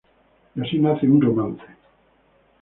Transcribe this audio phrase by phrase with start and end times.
[0.55, 1.63] Y ahí nace un romance.